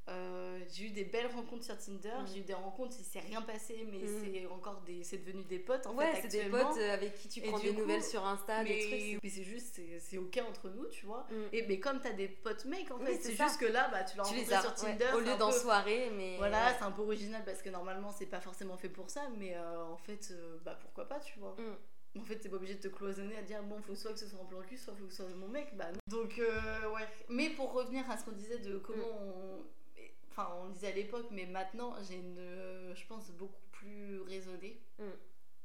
[0.10, 2.10] euh, j'ai eu des belles rencontres sur Tinder.
[2.10, 2.28] Mm.
[2.32, 4.24] J'ai eu des rencontres, il s'est rien passé, mais mm.
[4.24, 7.42] c'est encore des, c'est devenu des potes en ouais, c'est des potes avec qui tu
[7.42, 9.24] prends des nouvelles sur Insta, mais, des trucs.
[9.24, 11.26] Mais c'est juste, c'est ok entre nous, tu vois.
[11.32, 11.36] Mm.
[11.52, 14.18] Et mais comme t'as des potes mecs, en fait, c'est juste que là, bah, tu
[14.18, 15.12] l'as rencontré sur Tinder.
[15.16, 16.38] Au lieu d'en soirée, mais.
[16.38, 19.58] Voilà, c'est un peu original parce que normalement, c'est pas forcément fait pour ça, mais
[19.58, 20.32] en fait,
[20.64, 21.56] bah pourquoi pas, tu vois
[22.20, 24.28] en fait, t'es pas obligé de te cloisonner à dire bon, faut soit que ce
[24.28, 25.76] soit un plan cul, soit faut que ce soit mon mec.
[25.76, 26.00] Bah non.
[26.08, 27.08] Donc, euh, ouais.
[27.30, 29.32] Mais pour revenir à ce qu'on disait de comment mm.
[29.34, 29.66] on.
[30.32, 32.94] Enfin, on disait à l'époque, mais maintenant, j'ai une.
[32.96, 34.80] Je pense beaucoup plus raisonnée.
[35.00, 35.04] Mm.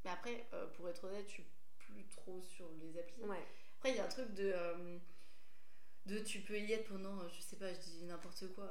[0.05, 1.45] Mais après, euh, pour être honnête, je suis
[1.77, 3.23] plus trop sur les applis.
[3.77, 4.51] Après, il y a un truc de.
[4.53, 4.97] Euh,
[6.05, 8.69] de tu peux y être pendant, je sais pas, je dis n'importe quoi,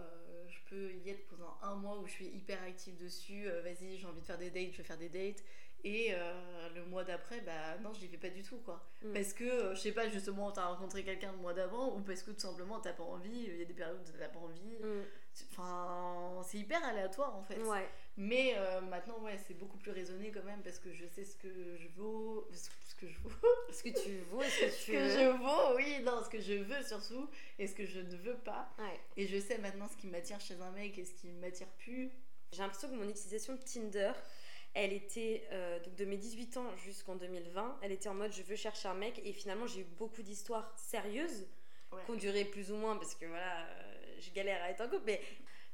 [0.48, 4.06] je peux y être pendant un mois où je suis hyper active dessus, vas-y, j'ai
[4.06, 5.42] envie de faire des dates, je vais faire des dates.
[5.84, 8.80] Et euh, le mois d'après, bah non, je n'y vais pas du tout, quoi.
[9.02, 9.12] Mm.
[9.12, 12.22] Parce que, euh, je sais pas, justement, t'as rencontré quelqu'un le mois d'avant, ou parce
[12.22, 14.76] que tout simplement t'as pas envie, il y a des périodes où t'as pas envie.
[14.80, 15.02] Mm.
[15.50, 17.58] Enfin, c'est hyper aléatoire en fait.
[17.62, 17.88] Ouais.
[18.16, 21.36] Mais euh, maintenant, ouais, c'est beaucoup plus raisonné quand même, parce que je sais ce
[21.36, 23.30] que je vaux, ce que je vaux.
[23.72, 25.08] ce que tu vaux et ce que tu veux.
[25.08, 28.00] Ce que je vaux, oui, non, ce que je veux surtout, et ce que je
[28.00, 28.72] ne veux pas.
[28.78, 29.00] Ouais.
[29.16, 32.12] Et je sais maintenant ce qui m'attire chez un mec et ce qui m'attire plus.
[32.52, 34.12] J'ai l'impression que mon utilisation de Tinder
[34.74, 38.42] elle était, euh, donc de mes 18 ans jusqu'en 2020, elle était en mode je
[38.42, 39.20] veux chercher un mec.
[39.24, 41.46] Et finalement, j'ai eu beaucoup d'histoires sérieuses
[41.92, 42.00] Ouais.
[42.06, 44.88] qui ont duré plus ou moins parce que voilà, euh, je galère à être en
[44.88, 45.02] couple.
[45.04, 45.20] Mais,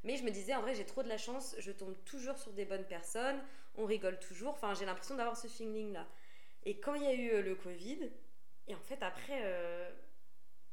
[0.02, 2.52] mais je me disais, en vrai, j'ai trop de la chance, je tombe toujours sur
[2.52, 3.40] des bonnes personnes,
[3.76, 4.54] on rigole toujours.
[4.54, 6.08] Enfin, j'ai l'impression d'avoir ce feeling-là.
[6.64, 8.11] Et quand il y a eu euh, le Covid,
[8.66, 9.42] et en fait, après.
[9.44, 9.88] euh,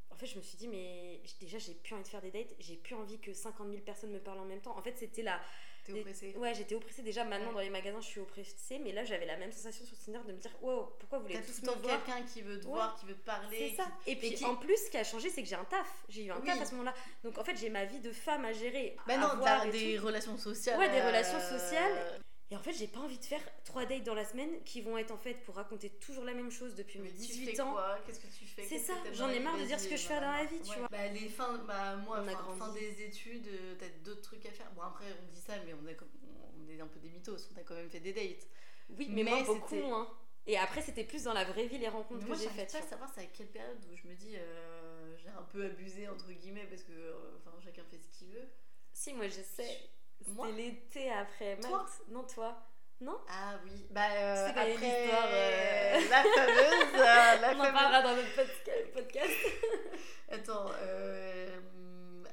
[0.09, 2.55] en fait, je me suis dit, mais déjà, j'ai plus envie de faire des dates,
[2.59, 4.75] j'ai plus envie que 50 000 personnes me parlent en même temps.
[4.77, 5.41] En fait, c'était la,
[5.85, 6.33] T'es oppressée.
[6.37, 7.23] Ouais, j'étais oppressée déjà.
[7.23, 7.53] Maintenant, Ouais.
[7.53, 8.79] dans les magasins, je suis oppressée.
[8.83, 11.39] Mais là, j'avais la même sensation sur Tinder de me dire Wow, pourquoi vous voulez
[11.41, 12.73] tout le temps voir quelqu'un qui veut te Ouais.
[12.73, 13.57] voir, qui veut te parler.
[13.57, 13.87] C'est qui- ça.
[14.07, 16.03] Et puis, qui- en plus, ce qui a changé, c'est que j'ai un taf.
[16.09, 16.45] J'ai eu un Oui.
[16.47, 16.93] taf à ce moment-là.
[17.23, 18.95] Donc, en fait, j'ai ma vie de femme à gérer.
[19.07, 19.29] Bah non,
[19.71, 20.05] des tout.
[20.05, 20.79] relations sociales.
[20.79, 22.21] Ouais, des euh, relations sociales.
[22.51, 24.97] Et en fait, j'ai pas envie de faire trois dates dans la semaine qui vont
[24.99, 27.61] être en fait pour raconter toujours la même chose depuis mes Mais tu 18 fais
[27.61, 27.71] ans.
[27.71, 27.97] quoi?
[28.05, 28.63] Qu'est-ce que tu fais?
[28.63, 30.77] C'est ça, j'en ai marre de dire ce que je fais dans la vie, tu
[30.77, 30.87] vois.
[30.89, 34.45] Bah, les fins, bah, moi, On a fin, fin des études, euh, t'as d'autres trucs
[34.45, 34.71] à faire.
[34.75, 37.59] Bon, après, on dit ça, mais on, a on est un peu des mythos, on
[37.59, 38.47] a quand même fait des dates.
[38.89, 40.07] Oui, mais, Mais moi, beaucoup moins.
[40.45, 42.71] Et après, c'était plus dans la vraie vie les rencontres Mais que moi, j'ai faites.
[42.71, 42.89] pas à tu vois.
[42.91, 46.29] savoir c'est à quelle période où je me dis, euh, j'ai un peu abusé, entre
[46.31, 48.47] guillemets, parce que euh, enfin, chacun fait ce qu'il veut.
[48.93, 49.63] Si, moi, je sais.
[49.63, 49.73] Moi
[50.21, 51.57] C'était l'été après.
[51.59, 51.85] Toi.
[52.09, 52.65] Non, toi.
[53.01, 56.97] Non Ah oui, bah euh, après euh, la fameuse, euh,
[57.41, 59.33] la On en parlera dans notre podca- podcast.
[60.29, 61.59] Attends, euh,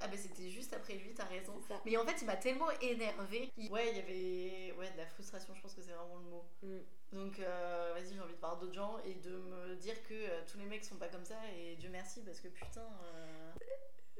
[0.00, 1.60] ah bah c'était juste après lui, t'as raison.
[1.84, 3.50] Mais en fait, il m'a tellement énervé.
[3.70, 6.44] Ouais, il y avait ouais, de la frustration, je pense que c'est vraiment le mot.
[6.62, 6.78] Mm.
[7.12, 10.58] Donc, euh, vas-y, j'ai envie de voir d'autres gens et de me dire que tous
[10.58, 11.38] les mecs sont pas comme ça.
[11.58, 12.86] Et Dieu merci, parce que putain.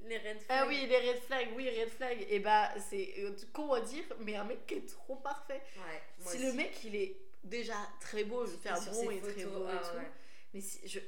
[0.04, 0.46] Les red flags.
[0.48, 2.26] Ah oui, les red flags, oui, red flags.
[2.28, 5.62] Et bah, c'est euh, con à dire, mais un mec qui est trop parfait.
[5.76, 6.46] Ouais, si aussi.
[6.46, 9.70] le mec, il est déjà très beau, je vais faire bon et très beau et
[9.72, 9.96] ah tout.
[9.98, 10.10] ouais.
[10.54, 10.98] Mais si, je,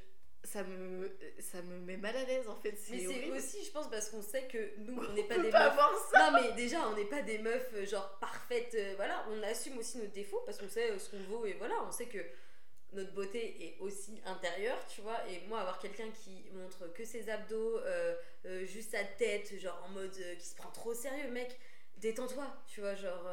[0.44, 2.76] ça, me, ça me met mal à l'aise en fait.
[2.90, 5.74] Mais c'est aussi, je pense, parce qu'on sait que nous, on n'est pas des pas
[5.74, 6.10] meufs.
[6.12, 6.30] ça.
[6.30, 8.74] Non, mais déjà, on n'est pas des meufs euh, genre parfaites.
[8.74, 11.74] euh, voilà, on assume aussi nos défauts parce qu'on sait ce qu'on vaut et voilà,
[11.86, 12.18] on sait que
[12.94, 15.18] notre beauté est aussi intérieure, tu vois.
[15.28, 18.14] Et moi, avoir quelqu'un qui montre que ses abdos, euh,
[18.46, 21.58] euh, juste sa tête, genre en mode euh, qui se prend trop au sérieux, mec,
[21.98, 23.28] détends-toi, tu vois, genre.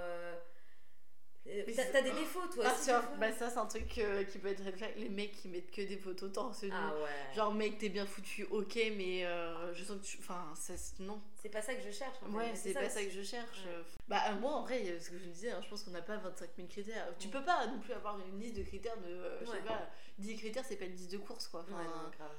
[1.47, 2.91] Euh, euh, T'as des défauts, toi Ah, aussi.
[3.19, 4.61] bah ça c'est un truc euh, qui peut être.
[4.97, 6.69] Les mecs qui mettent que des photos torse nu.
[6.73, 7.35] Ah ouais.
[7.35, 10.17] Genre mec t'es bien foutu, ok, mais euh, je sens que tu...
[10.19, 11.19] Enfin, ça, non.
[11.41, 12.15] C'est pas ça que je cherche.
[12.21, 13.65] en fait, Ouais, c'est pas ça que je cherche.
[13.65, 13.83] Ouais.
[14.07, 15.91] Bah euh, moi en vrai, euh, ce que je me disais, hein, je pense qu'on
[15.91, 17.07] n'a pas 25 000 critères.
[17.17, 17.31] Tu Mm.
[17.31, 19.07] peux pas non plus avoir une liste de critères de...
[19.11, 19.61] euh, je sais Ouais.
[19.65, 21.61] pas, 10 critères c'est pas une liste de courses quoi.
[21.67, 22.31] Enfin, Ouais, non, grave.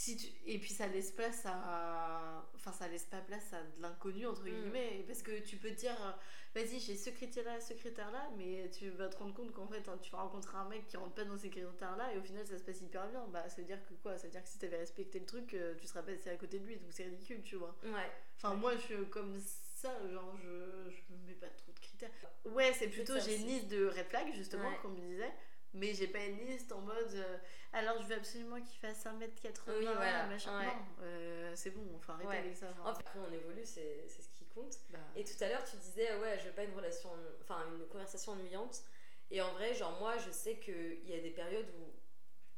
[0.00, 0.26] Si tu...
[0.46, 2.44] Et puis ça laisse place à...
[2.54, 4.50] Enfin ça laisse pas place à de l'inconnu entre Mm.
[4.50, 5.04] guillemets.
[5.08, 6.12] Parce que tu peux te dire, euh,
[6.54, 9.98] vas-y j'ai ce critère-là, ce critère-là, mais tu vas te rendre compte qu'en fait hein,
[10.00, 12.56] tu vas rencontrer un mec qui rentre pas dans ces critères-là et au final ça
[12.58, 13.26] se passe hyper bien.
[13.32, 14.16] Bah ça veut dire que quoi?
[14.16, 16.60] Ça veut dire que si t'avais respecté le truc, euh, tu serais passé à côté
[16.60, 17.74] de lui, donc c'est ridicule tu vois.
[17.82, 18.10] Ouais.
[18.36, 19.36] Enfin, moi, je suis comme
[19.74, 22.10] ça, genre, je, je me mets pas trop de critères.
[22.44, 24.78] Ouais, c'est plutôt, j'ai une liste de red flags, justement, Ouais.
[24.80, 25.32] comme je disais.
[25.74, 27.36] Mais j'ai pas une liste en mode, euh,
[27.72, 30.58] alors je veux absolument qu'il fasse 1m80, Oui, voilà, machin.
[30.58, 30.66] ouais.
[30.66, 32.38] Non, euh, c'est bon, enfin arrêtez Ouais.
[32.38, 32.72] avec ça.
[32.72, 32.86] genre.
[32.86, 34.74] En fait, après, on évolue, c'est c'est ce qui compte.
[34.90, 37.10] Bah, Et tout à l'heure, tu disais, ouais, je veux pas une relation,
[37.42, 38.82] enfin, une conversation ennuyante.
[39.30, 41.92] Et en vrai, genre, moi, je sais qu'il y a des périodes où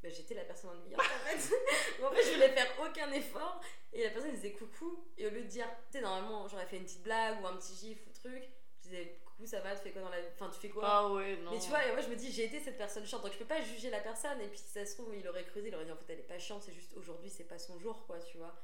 [0.05, 1.55] bah, j'étais la personne ennuyante, en fait.
[2.05, 3.61] En fait, je voulais faire aucun effort.
[3.93, 5.05] Et la personne disait coucou.
[5.19, 7.57] Et au lieu de dire, tu sais, normalement, j'aurais fait une petite blague ou un
[7.57, 10.27] petit gif ou truc, je disais coucou, ça va, tu fais quoi dans la vie?
[10.35, 10.83] Enfin, tu fais quoi?
[10.87, 11.53] Ah ouais, non.
[11.53, 13.39] Mais tu vois, et moi je me dis, j'ai été cette personne chiante, donc je
[13.39, 14.41] peux pas juger la personne.
[14.41, 16.21] Et puis si ça se trouve, il aurait creusé, il aurait dit en fait elle
[16.21, 18.55] est pas chiante, c'est juste aujourd'hui, c'est pas son jour, quoi, tu vois.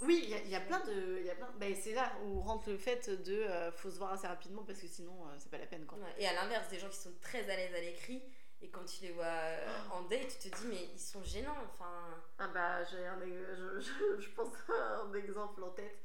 [0.00, 1.18] Oui, il y, a- il y a plein de.
[1.20, 1.50] il Y a plein...
[1.58, 3.34] bah, c'est là où rentre le fait de.
[3.34, 5.96] euh, faut se voir assez rapidement parce que sinon, euh, c'est pas la peine quoi.
[5.98, 6.14] Ouais.
[6.18, 8.22] Et à l'inverse, des gens qui sont très à l'aise à l'écrit,
[8.62, 11.56] et quand tu les vois euh, en date, tu te dis, mais ils sont gênants,
[11.74, 11.92] enfin.
[12.38, 13.18] Ah bah, j'ai un.
[13.20, 15.98] Je, je, je pense à un exemple en tête.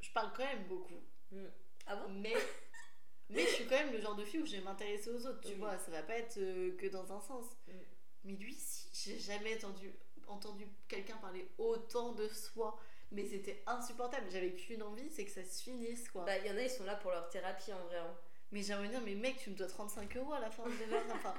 [0.00, 1.00] Je parle quand même beaucoup.
[1.86, 2.08] Ah bon?
[2.10, 2.34] Mais,
[3.30, 5.40] mais je suis quand même le genre de fille où je vais m'intéresser aux autres,
[5.40, 5.54] tu Oui.
[5.54, 5.78] vois.
[5.78, 7.44] Ça va pas être euh, que dans un sens.
[7.66, 7.72] Mm.
[8.24, 9.92] Mais lui, si, j'ai jamais entendu,
[10.28, 12.78] entendu quelqu'un parler autant de soi.
[13.12, 14.26] Mais c'était insupportable.
[14.30, 16.24] J'avais qu'une envie, c'est que ça se finisse, quoi.
[16.24, 17.98] Bah, il y en a, ils sont là pour leur thérapie en vrai.
[17.98, 18.16] hein.
[18.50, 21.12] Mais j'aimerais dire, mais mec, tu me dois 35 euros à la fin de l'année.
[21.12, 21.34] Enfin,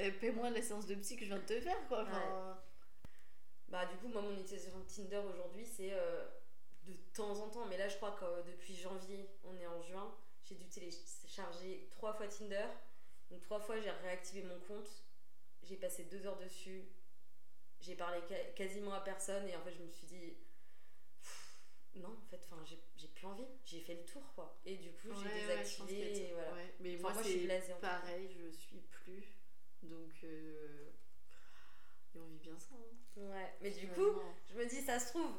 [0.00, 2.02] euh, paie-moi la séance de psy que je viens de te faire, quoi.
[2.02, 2.58] Enfin,
[3.68, 6.24] Bah, du coup, moi, mon utilisation de Tinder aujourd'hui, c'est euh,
[6.86, 9.80] de temps en temps, mais là, je crois que euh, depuis janvier, on est en
[9.82, 10.12] juin,
[10.44, 11.19] j'ai dû télécharger
[11.90, 12.66] trois fois Tinder.
[13.30, 14.88] Donc, trois fois, j'ai réactivé mon compte.
[15.62, 16.84] J'ai passé deux heures dessus.
[17.80, 18.20] J'ai parlé
[18.56, 20.34] quasiment à personne, et en fait, je me suis dit.
[21.96, 22.62] Non, en fait, enfin,
[22.96, 23.46] j'ai plus envie.
[23.64, 24.58] J'ai fait le tour, quoi.
[24.64, 26.12] Et du coup, j'ai ouais, ouais, désactivé.
[26.12, 26.52] de et voilà.
[26.54, 29.24] Ouais, Mais Enfin, moi, moi, c'est blasée, en pareil, je suis plus.
[29.82, 30.90] Donc, euh,
[32.14, 32.74] et on vit bien ça.
[32.74, 35.32] hein, Ouais, mais du coup, je me dis, ça se trouve,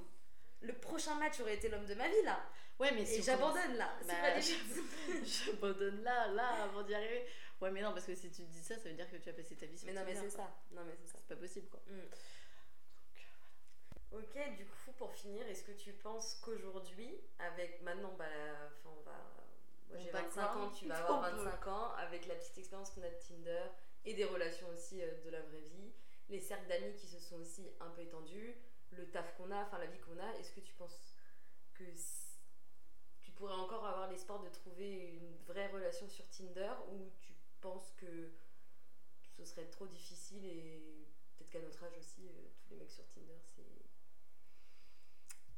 [0.61, 2.39] le prochain match aurait été l'homme de ma vie, là.
[2.79, 3.93] ouais, mais si Et on j'abandonne, là.
[4.07, 4.13] Bah.
[5.23, 7.25] J'abandonne là, là, avant d'y arriver.
[7.61, 9.33] Ouais, mais non, parce que si tu dis ça, ça veut dire que tu as
[9.33, 10.49] passé ta vie sur Mais non, mais c'est ça.
[10.71, 11.19] Non, mais c'est ça.
[11.19, 11.79] C'est pas possible, quoi.
[11.87, 12.01] Mm.
[14.13, 18.89] Ok, du coup, pour finir, est-ce que tu penses qu'aujourd'hui, avec maintenant, bah, la- enfin,
[18.97, 19.15] on va.
[19.89, 21.37] Moi j'ai 25 background, ans, tu vas avoir peut.
[21.43, 23.63] 25 ans, avec la petite expérience qu'on a de Tinder
[24.05, 25.91] et des relations aussi euh, de la vraie vie,
[26.29, 28.55] les cercles d'amis qui se sont aussi un peu étendus,
[28.91, 31.15] le taf qu'on a, enfin la vie qu'on a, est-ce que tu penses
[31.73, 31.83] que
[33.21, 37.91] tu pourrais encore avoir l'espoir de trouver une vraie relation sur Tinder ou tu penses
[37.97, 38.31] que
[39.37, 43.07] ce serait trop difficile et peut-être qu'à notre âge aussi, euh, tous les mecs sur
[43.07, 43.61] Tinder, c'est.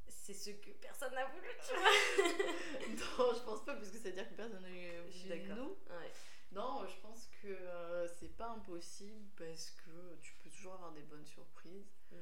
[0.08, 1.89] C'est ce que personne n'a voulu, tu vois.
[2.89, 5.28] non, je pense pas, parce que ça veut dire que personne n'a eu Je suis
[5.28, 5.67] voulu d'accord.
[5.89, 6.12] Ouais.
[6.54, 11.02] Non, je pense que euh, c'est pas impossible parce que tu peux toujours avoir des
[11.02, 11.91] bonnes surprises.
[12.12, 12.15] Mm.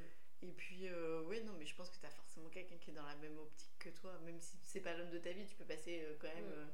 [0.43, 3.05] Et puis, euh, ouais, non, mais je pense que t'as forcément quelqu'un qui est dans
[3.05, 4.17] la même optique que toi.
[4.25, 6.65] Même si c'est pas l'homme de ta vie, tu peux passer euh, quand même euh,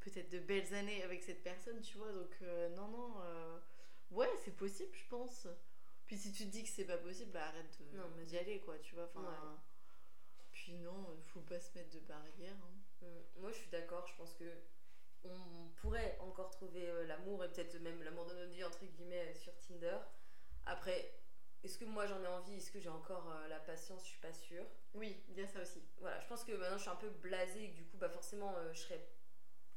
[0.00, 2.12] peut-être de belles années avec cette personne, tu vois.
[2.12, 3.14] Donc, euh, non, non.
[4.12, 5.46] ouais, c'est possible, je pense.
[6.06, 8.38] Puis si tu te dis que c'est pas possible, bah arrête de- Non, mais- d'y
[8.38, 9.04] aller, quoi, tu vois.
[9.14, 9.56] Enfin, Ouais.
[10.52, 12.56] Puis non, il faut pas se mettre de barrière.
[12.62, 13.06] hein.
[13.06, 13.40] Mm.
[13.42, 14.06] Moi, je suis d'accord.
[14.06, 14.44] Je pense que
[15.24, 19.52] on pourrait encore trouver l'amour et peut-être même l'amour de notre vie entre guillemets sur
[19.60, 19.98] Tinder.
[20.64, 21.12] Après,
[21.64, 22.56] est-ce que moi j'en ai envie?
[22.56, 24.02] Est-ce que j'ai encore euh, la patience?
[24.04, 24.64] Je suis pas sûre.
[24.94, 25.82] Oui, a ça aussi.
[25.98, 28.08] Voilà, je pense que maintenant je suis un peu blasée et que du coup, bah
[28.08, 29.04] forcément, euh, je serais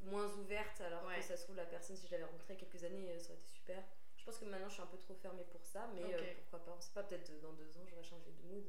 [0.01, 0.81] moins ouverte.
[0.81, 1.17] Alors Ouais.
[1.17, 3.09] que ça se trouve la personne, si je l'avais rencontrée il y a quelques années,
[3.11, 3.83] euh, ça aurait été super.
[4.17, 6.63] Je pense que maintenant je suis un peu trop fermée pour ça, mais euh, pourquoi
[6.63, 6.75] pas?
[6.77, 7.03] On sait pas.
[7.03, 8.65] Peut-être dans deux ans, j'aurais changé de mood.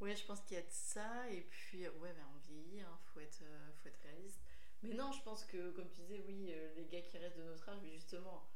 [0.00, 1.30] Ouais, je pense qu'il y a de ça.
[1.30, 3.44] Et puis, ouais, ben, on vieillit, hein, faut, être,
[3.80, 4.40] faut être réaliste.
[4.82, 7.68] Mais non, je pense que, comme tu disais, oui, les gars qui restent de notre
[7.68, 8.48] âge, mais justement,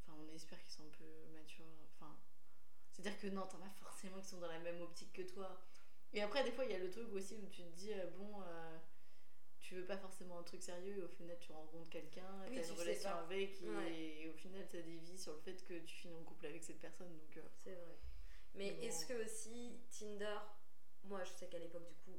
[0.00, 1.04] enfin, on espère qu'ils sont un peu
[1.34, 1.66] matures.
[1.92, 2.16] Enfin,
[2.96, 5.60] c'est-à-dire que non, t'en as forcément qui sont dans la même optique que toi.
[6.14, 8.06] Et après, des fois, il y a le truc aussi où tu te dis, euh,
[8.16, 8.78] bon, euh,
[9.60, 12.66] tu veux pas forcément un truc sérieux, et au final, tu rencontres quelqu'un, Oui, t'as
[12.66, 13.92] une relation avec, et, Ouais.
[14.22, 16.62] et au final, t'as des vies sur le fait que tu finis en couple avec
[16.64, 17.12] cette personne.
[17.18, 17.96] Donc, euh, C'est vrai.
[18.54, 18.82] Mais Bon.
[18.82, 20.38] est-ce que aussi Tinder,
[21.04, 22.18] moi je sais qu'à l'époque du coup,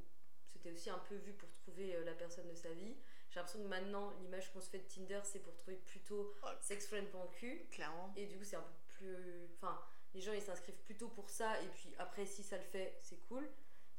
[0.52, 2.94] c'était aussi un peu vu pour trouver euh, la personne de sa vie.
[3.30, 6.46] J'ai l'impression que maintenant, l'image qu'on se fait de Tinder, c'est pour trouver plutôt Oh.
[6.60, 7.66] sex friend.cu.
[7.72, 8.12] clairement.
[8.16, 9.48] Et du coup, c'est un peu plus.
[9.56, 9.82] Enfin,
[10.14, 11.60] les gens ils s'inscrivent plutôt pour ça.
[11.62, 13.48] Et puis après, si ça le fait, c'est cool.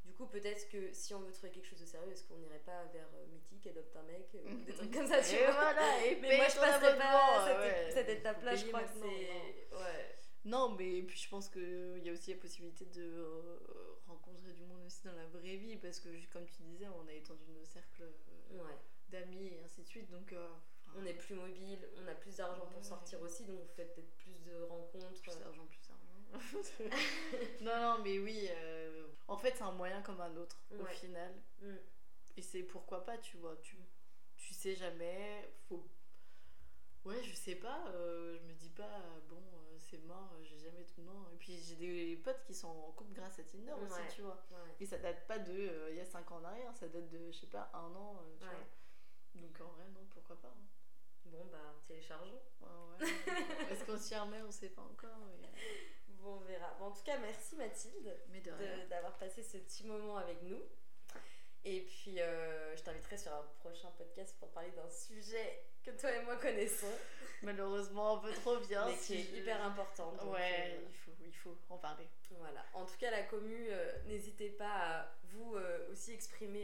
[0.05, 2.59] Du coup, peut-être que si on veut trouver quelque chose de sérieux, est-ce qu'on n'irait
[2.65, 5.43] pas vers euh, Mythique, Adopte un mec, euh, ou des trucs comme ça, tu et
[5.45, 7.91] vois voilà, et Mais moi, je ton passerai pas cette, ouais.
[7.91, 8.55] cette étape-là.
[8.55, 9.75] Je crois que maintenant, c'est.
[9.75, 10.15] Ouais.
[10.45, 13.59] Non, mais puis je pense qu'il y a aussi la possibilité de euh,
[14.07, 17.13] rencontrer du monde aussi dans la vraie vie, parce que comme tu disais, on a
[17.13, 18.09] étendu nos cercles
[18.51, 18.77] Ouais.
[19.09, 20.47] d'amis et ainsi de suite, donc euh,
[20.95, 24.11] On est plus mobile, on a plus d'argent pour sortir aussi, donc on fait peut-être
[24.15, 25.21] plus de rencontres.
[25.21, 25.88] plus d'argent, plus.
[27.61, 31.33] non, non, mais oui, euh, en fait, c'est un moyen comme un autre, au final.
[31.61, 31.75] Mm.
[32.37, 33.75] Et c'est pourquoi pas, tu vois, tu,
[34.37, 35.85] tu sais jamais, faut...
[37.05, 40.59] Ouais, je sais pas, euh, je me dis pas, euh, bon, euh, c'est mort, j'ai
[40.59, 41.01] jamais tout...
[41.01, 44.21] Non, et puis j'ai des potes qui sont en couple grâce à Tinder aussi, tu
[44.21, 44.45] vois.
[44.51, 44.75] Ouais.
[44.79, 47.31] Et ça date pas de il y a 5 ans en arrière, ça date de,
[47.31, 48.53] je sais pas, un an, tu vois.
[49.41, 50.49] Donc en vrai, non, pourquoi pas.
[50.49, 50.67] hein.
[51.25, 52.41] Bon, bah, téléchargeons.
[52.61, 52.67] Ouais,
[52.99, 53.07] ouais.
[53.71, 55.17] Est-ce qu'on s'y remet On sait pas encore.
[55.41, 55.49] mais,
[56.19, 56.73] Bon, on verra.
[56.79, 58.15] Bon, en tout cas, merci Mathilde
[58.89, 60.61] d'avoir passé ce petit moment avec nous.
[61.65, 66.11] Et puis, euh, je t'inviterai sur un prochain podcast pour parler d'un sujet que toi
[66.11, 66.87] et moi connaissons,
[67.41, 68.85] Malheureusement, un peu trop bien.
[68.87, 70.11] mais qui est hyper important.
[70.13, 72.07] donc, Ouais, euh, il, faut, il faut en parler.
[72.31, 72.65] Voilà.
[72.73, 75.55] En tout cas, la commu, euh, n'hésitez pas à vous
[75.91, 76.63] aussi exprimer,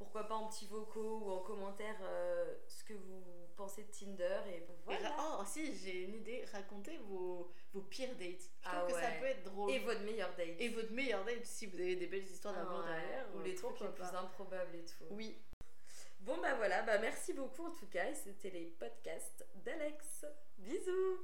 [0.00, 3.22] pourquoi pas en petits vocaux ou en commentaire, euh, ce que vous
[3.54, 4.40] pensez de Tinder.
[4.48, 5.14] Et voilà.
[5.18, 6.42] Oh, si, j'ai une idée.
[6.50, 8.40] Racontez vos, vos pires dates.
[8.40, 9.70] Je Ah trouve que ça peut être drôle.
[9.70, 10.56] Et votre meilleur date.
[10.58, 13.26] Et votre meilleur date, si vous avez des belles histoires d'amour Ah ouais, derrière.
[13.34, 14.20] Ou euh, les trucs les plus pas.
[14.20, 15.04] improbables et tout.
[15.10, 15.36] Oui.
[16.20, 18.08] Bon bah voilà, bah merci beaucoup en tout cas.
[18.08, 20.24] Et c'était les podcasts d'Alex.
[20.56, 21.18] Bisous